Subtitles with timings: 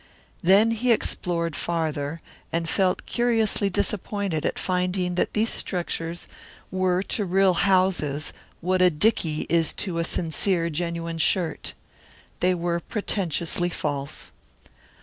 [0.41, 6.25] Then he explored farther and felt curiously disappointed at finding that these structures
[6.71, 11.75] were to real houses what a dicky is to a sincere, genuine shirt.
[12.39, 14.31] They were pretentiously false.